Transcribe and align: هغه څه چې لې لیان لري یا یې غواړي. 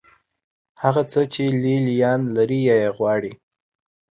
هغه 0.81 1.01
څه 1.11 1.21
چې 1.33 1.43
لې 1.61 1.75
لیان 1.87 2.21
لري 2.35 2.59
یا 2.67 2.75
یې 2.83 2.89
غواړي. 2.97 3.33